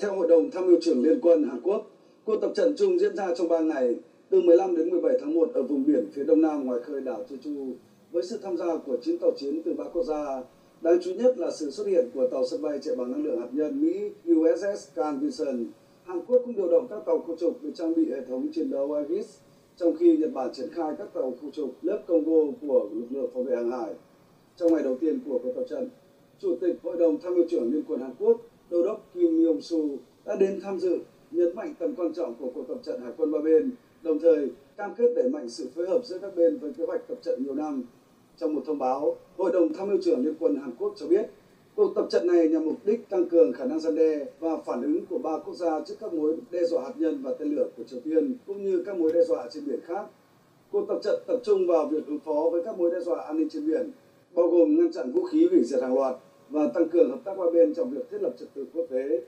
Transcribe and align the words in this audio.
Theo 0.00 0.14
Hội 0.14 0.28
đồng 0.28 0.50
Tham 0.50 0.66
mưu 0.66 0.76
trưởng 0.80 1.02
Liên 1.02 1.20
quân 1.20 1.44
Hàn 1.44 1.60
Quốc, 1.62 1.86
cuộc 2.24 2.36
tập 2.40 2.52
trận 2.56 2.74
chung 2.76 2.98
diễn 2.98 3.16
ra 3.16 3.34
trong 3.34 3.48
3 3.48 3.60
ngày 3.60 3.94
từ 4.28 4.40
15 4.40 4.76
đến 4.76 4.90
17 4.90 5.12
tháng 5.20 5.34
1 5.34 5.50
ở 5.54 5.62
vùng 5.62 5.86
biển 5.86 6.06
phía 6.12 6.24
đông 6.24 6.40
nam 6.40 6.66
ngoài 6.66 6.80
khơi 6.80 7.00
đảo 7.00 7.24
Jeju 7.28 7.72
với 8.10 8.22
sự 8.22 8.38
tham 8.42 8.56
gia 8.56 8.76
của 8.76 8.96
9 9.02 9.18
tàu 9.18 9.30
chiến 9.38 9.62
từ 9.64 9.72
ba 9.72 9.84
quốc 9.92 10.02
gia. 10.02 10.42
Đáng 10.80 10.98
chú 11.02 11.14
nhất 11.14 11.38
là 11.38 11.50
sự 11.50 11.70
xuất 11.70 11.86
hiện 11.86 12.10
của 12.14 12.26
tàu 12.26 12.46
sân 12.46 12.62
bay 12.62 12.78
chạy 12.82 12.96
bằng 12.96 13.10
năng 13.10 13.24
lượng 13.24 13.38
hạt 13.38 13.46
nhân 13.52 13.80
Mỹ 13.80 14.10
USS 14.32 14.94
Carl 14.94 15.18
Vinson. 15.18 15.66
Hàn 16.04 16.20
Quốc 16.26 16.42
cũng 16.44 16.56
điều 16.56 16.68
động 16.68 16.86
các 16.90 16.98
tàu 17.06 17.18
khu 17.18 17.36
trục 17.36 17.62
được 17.62 17.70
trang 17.74 17.94
bị 17.94 18.10
hệ 18.10 18.20
thống 18.28 18.48
chiến 18.52 18.70
đấu 18.70 18.92
Aegis, 18.92 19.26
trong 19.76 19.96
khi 19.96 20.16
Nhật 20.16 20.32
Bản 20.32 20.50
triển 20.52 20.68
khai 20.72 20.92
các 20.98 21.08
tàu 21.14 21.34
khu 21.40 21.50
trục 21.50 21.74
lớp 21.82 22.02
Congo 22.06 22.52
của 22.60 22.88
lực 22.92 23.06
lượng 23.10 23.30
phòng 23.34 23.44
vệ 23.44 23.56
hàng 23.56 23.70
hải. 23.70 23.94
Trong 24.56 24.72
ngày 24.72 24.82
đầu 24.82 24.96
tiên 25.00 25.18
của 25.26 25.38
cuộc 25.42 25.52
tập 25.56 25.64
trận, 25.70 25.88
Chủ 26.38 26.56
tịch 26.60 26.76
Hội 26.82 26.96
đồng 26.96 27.20
Tham 27.20 27.34
mưu 27.34 27.44
trưởng 27.50 27.72
Liên 27.72 27.82
quân 27.88 28.00
Hàn 28.00 28.10
Quốc 28.18 28.40
Đô 28.70 28.82
đốc 28.82 29.06
Kim 29.14 29.46
Yong 29.46 29.60
Su 29.60 29.89
đã 30.30 30.36
đến 30.36 30.60
tham 30.62 30.78
dự, 30.78 30.98
nhấn 31.30 31.54
mạnh 31.54 31.74
tầm 31.78 31.94
quan 31.96 32.12
trọng 32.14 32.34
của 32.34 32.50
cuộc 32.54 32.64
tập 32.68 32.78
trận 32.82 33.00
hải 33.00 33.12
quân 33.16 33.32
ba 33.32 33.38
bên, 33.44 33.70
đồng 34.02 34.18
thời 34.18 34.48
cam 34.76 34.94
kết 34.94 35.14
đẩy 35.16 35.28
mạnh 35.28 35.48
sự 35.48 35.68
phối 35.74 35.88
hợp 35.88 36.00
giữa 36.04 36.18
các 36.18 36.36
bên 36.36 36.58
với 36.58 36.72
kế 36.78 36.84
hoạch 36.84 37.08
tập 37.08 37.18
trận 37.22 37.44
nhiều 37.44 37.54
năm. 37.54 37.82
Trong 38.36 38.54
một 38.54 38.62
thông 38.66 38.78
báo, 38.78 39.16
Hội 39.36 39.52
đồng 39.52 39.72
Tham 39.72 39.88
mưu 39.88 39.98
trưởng 40.02 40.24
Liên 40.24 40.34
quân 40.38 40.56
Hàn 40.56 40.70
Quốc 40.78 40.92
cho 40.96 41.06
biết, 41.06 41.30
cuộc 41.74 41.92
tập 41.94 42.06
trận 42.10 42.26
này 42.26 42.48
nhằm 42.48 42.64
mục 42.64 42.76
đích 42.84 43.08
tăng 43.08 43.28
cường 43.28 43.52
khả 43.52 43.64
năng 43.64 43.80
gian 43.80 43.94
đe 43.94 44.24
và 44.40 44.56
phản 44.56 44.82
ứng 44.82 45.06
của 45.06 45.18
ba 45.18 45.38
quốc 45.38 45.54
gia 45.54 45.80
trước 45.80 45.94
các 46.00 46.12
mối 46.12 46.36
đe 46.50 46.64
dọa 46.64 46.82
hạt 46.82 46.92
nhân 46.98 47.22
và 47.22 47.32
tên 47.38 47.54
lửa 47.54 47.68
của 47.76 47.82
Triều 47.82 48.00
Tiên, 48.00 48.34
cũng 48.46 48.64
như 48.64 48.82
các 48.86 48.96
mối 48.96 49.12
đe 49.12 49.22
dọa 49.22 49.48
trên 49.50 49.66
biển 49.66 49.80
khác. 49.84 50.04
Cuộc 50.72 50.84
tập 50.88 50.98
trận 51.02 51.20
tập 51.26 51.40
trung 51.44 51.66
vào 51.66 51.86
việc 51.86 52.06
ứng 52.06 52.18
phó 52.18 52.48
với 52.52 52.62
các 52.64 52.78
mối 52.78 52.90
đe 52.90 53.00
dọa 53.00 53.20
an 53.20 53.36
ninh 53.36 53.48
trên 53.48 53.66
biển, 53.66 53.90
bao 54.34 54.48
gồm 54.48 54.78
ngăn 54.78 54.92
chặn 54.92 55.12
vũ 55.12 55.24
khí 55.24 55.46
hủy 55.50 55.64
diệt 55.64 55.82
hàng 55.82 55.94
loạt, 55.94 56.16
và 56.50 56.66
tăng 56.74 56.88
cường 56.88 57.10
hợp 57.10 57.18
tác 57.24 57.36
ba 57.38 57.44
bên 57.52 57.74
trong 57.74 57.90
việc 57.90 58.10
thiết 58.10 58.22
lập 58.22 58.32
trật 58.38 58.48
tự 58.54 58.66
quốc 58.74 58.86
tế. 58.90 59.20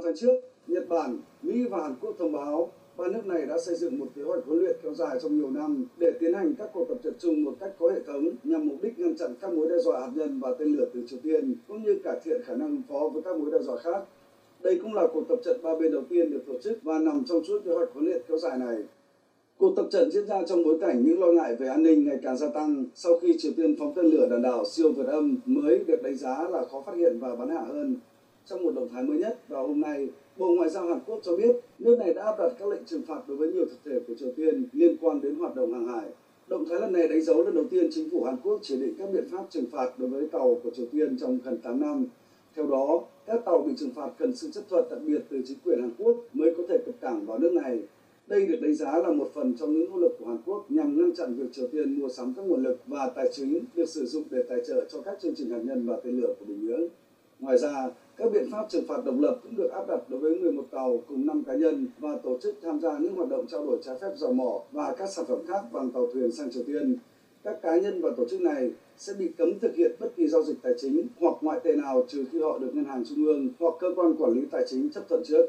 Vào 0.00 0.06
tháng 0.06 0.16
trước, 0.16 0.34
Nhật 0.66 0.88
Bản, 0.88 1.18
Mỹ 1.42 1.66
và 1.70 1.82
Hàn 1.82 1.94
Quốc 2.00 2.14
thông 2.18 2.32
báo 2.32 2.72
ba 2.96 3.08
nước 3.08 3.26
này 3.26 3.46
đã 3.46 3.58
xây 3.58 3.74
dựng 3.74 3.98
một 3.98 4.06
kế 4.16 4.22
hoạch 4.22 4.44
huấn 4.46 4.60
luyện 4.60 4.76
kéo 4.82 4.94
dài 4.94 5.18
trong 5.22 5.36
nhiều 5.38 5.50
năm 5.50 5.84
để 5.98 6.12
tiến 6.20 6.32
hành 6.32 6.54
các 6.58 6.70
cuộc 6.72 6.84
tập 6.88 6.98
trận 7.02 7.14
chung 7.18 7.44
một 7.44 7.56
cách 7.60 7.70
có 7.78 7.88
hệ 7.88 8.00
thống 8.06 8.28
nhằm 8.44 8.66
mục 8.66 8.76
đích 8.82 8.98
ngăn 8.98 9.16
chặn 9.16 9.34
các 9.40 9.52
mối 9.52 9.68
đe 9.68 9.78
dọa 9.78 10.00
hạt 10.00 10.10
nhân 10.14 10.38
và 10.40 10.52
tên 10.58 10.72
lửa 10.72 10.84
từ 10.94 11.02
Triều 11.06 11.18
Tiên 11.22 11.54
cũng 11.68 11.82
như 11.82 11.94
cải 12.04 12.16
thiện 12.24 12.42
khả 12.44 12.54
năng 12.54 12.68
ứng 12.68 12.82
phó 12.88 13.08
với 13.12 13.22
các 13.22 13.36
mối 13.36 13.50
đe 13.50 13.58
dọa 13.58 13.76
khác. 13.76 14.02
Đây 14.60 14.78
cũng 14.82 14.94
là 14.94 15.06
cuộc 15.12 15.28
tập 15.28 15.38
trận 15.44 15.62
ba 15.62 15.74
bên 15.74 15.92
đầu 15.92 16.02
tiên 16.08 16.30
được 16.30 16.46
tổ 16.46 16.58
chức 16.58 16.82
và 16.82 16.98
nằm 16.98 17.24
trong 17.26 17.42
chuỗi 17.42 17.60
kế 17.60 17.72
hoạch 17.72 17.88
huấn 17.92 18.04
luyện 18.06 18.22
kéo 18.28 18.38
dài 18.38 18.58
này. 18.58 18.76
Cuộc 19.58 19.76
tập 19.76 19.86
trận 19.90 20.10
diễn 20.10 20.26
ra 20.26 20.42
trong 20.46 20.62
bối 20.62 20.78
cảnh 20.80 21.04
những 21.04 21.20
lo 21.20 21.32
ngại 21.32 21.54
về 21.54 21.68
an 21.68 21.82
ninh 21.82 22.04
ngày 22.04 22.18
càng 22.22 22.36
gia 22.36 22.48
tăng 22.48 22.84
sau 22.94 23.18
khi 23.18 23.34
Triều 23.38 23.52
Tiên 23.56 23.76
phóng 23.78 23.92
tên 23.96 24.06
lửa 24.06 24.26
đạn 24.30 24.42
đạo 24.42 24.64
siêu 24.64 24.92
vượt 24.92 25.06
âm 25.06 25.36
mới 25.44 25.78
được 25.86 26.02
đánh 26.02 26.16
giá 26.16 26.48
là 26.48 26.64
khó 26.64 26.82
phát 26.86 26.94
hiện 26.94 27.18
và 27.20 27.34
bắn 27.34 27.48
hạ 27.48 27.60
hơn. 27.60 27.96
Trong 28.46 28.62
một 28.62 28.74
động 28.74 28.88
thái 28.92 29.02
mới 29.02 29.18
nhất 29.18 29.38
vào 29.48 29.66
hôm 29.66 29.80
nay, 29.80 30.08
Bộ 30.36 30.54
Ngoại 30.54 30.68
giao 30.68 30.86
Hàn 30.86 31.00
Quốc 31.06 31.20
cho 31.22 31.36
biết 31.36 31.56
nước 31.78 31.98
này 31.98 32.14
đã 32.14 32.24
áp 32.24 32.34
đặt 32.38 32.52
các 32.58 32.68
lệnh 32.68 32.84
trừng 32.84 33.02
phạt 33.02 33.20
đối 33.28 33.36
với 33.36 33.52
nhiều 33.52 33.64
thực 33.64 33.78
thể 33.84 34.00
của 34.06 34.14
Triều 34.18 34.32
Tiên 34.36 34.66
liên 34.72 34.96
quan 35.00 35.20
đến 35.20 35.34
hoạt 35.34 35.54
động 35.54 35.72
hàng 35.72 35.86
hải. 35.86 36.10
Động 36.46 36.64
thái 36.68 36.80
lần 36.80 36.92
này 36.92 37.08
đánh 37.08 37.22
dấu 37.22 37.42
lần 37.42 37.54
đầu 37.54 37.64
tiên 37.70 37.88
chính 37.90 38.10
phủ 38.10 38.22
Hàn 38.24 38.36
Quốc 38.42 38.58
chỉ 38.62 38.76
định 38.80 38.94
các 38.98 39.08
biện 39.12 39.24
pháp 39.30 39.44
trừng 39.50 39.66
phạt 39.72 39.98
đối 39.98 40.08
với 40.08 40.26
tàu 40.26 40.58
của 40.62 40.70
Triều 40.70 40.86
Tiên 40.86 41.16
trong 41.16 41.38
gần 41.44 41.58
8 41.58 41.80
năm. 41.80 42.06
Theo 42.54 42.66
đó, 42.66 43.04
các 43.26 43.44
tàu 43.44 43.60
bị 43.60 43.72
trừng 43.76 43.90
phạt 43.94 44.08
cần 44.18 44.36
sự 44.36 44.50
chấp 44.50 44.62
thuận 44.68 44.84
đặc 44.90 44.98
biệt 45.06 45.22
từ 45.28 45.42
chính 45.44 45.56
quyền 45.64 45.80
Hàn 45.80 45.90
Quốc 45.98 46.16
mới 46.32 46.54
có 46.56 46.62
thể 46.68 46.78
cập 46.86 46.94
cảng 47.00 47.26
vào 47.26 47.38
nước 47.38 47.52
này. 47.52 47.82
Đây 48.26 48.46
được 48.46 48.58
đánh 48.60 48.74
giá 48.74 48.98
là 48.98 49.10
một 49.10 49.30
phần 49.34 49.54
trong 49.54 49.72
những 49.72 49.90
nỗ 49.90 49.96
lực 49.96 50.16
của 50.18 50.26
Hàn 50.26 50.38
Quốc 50.44 50.64
nhằm 50.68 50.98
ngăn 50.98 51.14
chặn 51.14 51.34
việc 51.34 51.52
Triều 51.52 51.66
Tiên 51.66 52.00
mua 52.00 52.08
sắm 52.08 52.32
các 52.36 52.42
nguồn 52.42 52.62
lực 52.62 52.78
và 52.86 53.10
tài 53.14 53.28
chính 53.32 53.64
được 53.74 53.88
sử 53.88 54.06
dụng 54.06 54.24
để 54.30 54.42
tài 54.48 54.60
trợ 54.66 54.84
cho 54.88 55.00
các 55.00 55.18
chương 55.20 55.34
trình 55.34 55.50
hạt 55.50 55.60
nhân 55.64 55.86
và 55.86 55.96
tên 56.04 56.16
lửa 56.16 56.32
của 56.38 56.44
Bình 56.44 56.66
Nhưỡng. 56.66 56.88
Ngoài 57.40 57.58
ra, 57.58 57.90
các 58.16 58.30
biện 58.32 58.50
pháp 58.52 58.66
trừng 58.68 58.84
phạt 58.88 59.04
độc 59.04 59.14
lập 59.18 59.38
cũng 59.42 59.56
được 59.56 59.70
áp 59.70 59.88
đặt 59.88 60.00
đối 60.08 60.20
với 60.20 60.34
11 60.34 60.62
tàu 60.70 61.02
cùng 61.08 61.26
5 61.26 61.42
cá 61.46 61.54
nhân 61.54 61.86
và 61.98 62.16
tổ 62.22 62.36
chức 62.42 62.54
tham 62.62 62.80
gia 62.80 62.98
những 62.98 63.14
hoạt 63.14 63.28
động 63.28 63.46
trao 63.46 63.62
đổi 63.62 63.78
trái 63.82 63.94
phép 64.00 64.08
dầu 64.16 64.30
mỏ 64.30 64.60
và 64.72 64.92
các 64.92 65.10
sản 65.10 65.24
phẩm 65.28 65.38
khác 65.48 65.64
bằng 65.72 65.90
tàu 65.90 66.06
thuyền 66.12 66.30
sang 66.30 66.50
Triều 66.50 66.62
Tiên. 66.66 66.96
Các 67.44 67.62
cá 67.62 67.76
nhân 67.76 68.00
và 68.00 68.10
tổ 68.16 68.24
chức 68.24 68.40
này 68.40 68.70
sẽ 68.96 69.12
bị 69.12 69.28
cấm 69.38 69.58
thực 69.58 69.74
hiện 69.74 69.90
bất 69.98 70.16
kỳ 70.16 70.28
giao 70.28 70.42
dịch 70.42 70.56
tài 70.62 70.72
chính 70.76 71.06
hoặc 71.20 71.34
ngoại 71.40 71.58
tệ 71.62 71.74
nào 71.74 72.02
trừ 72.08 72.24
khi 72.32 72.38
họ 72.40 72.58
được 72.58 72.74
ngân 72.74 72.84
hàng 72.84 73.04
trung 73.04 73.24
ương 73.24 73.48
hoặc 73.58 73.74
cơ 73.78 73.88
quan 73.96 74.14
quản 74.14 74.32
lý 74.32 74.44
tài 74.50 74.62
chính 74.66 74.88
chấp 74.88 75.08
thuận 75.08 75.22
trước. 75.24 75.46